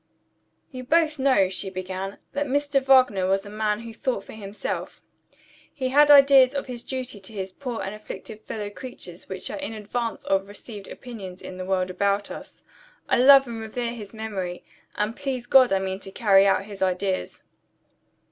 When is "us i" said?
12.31-13.17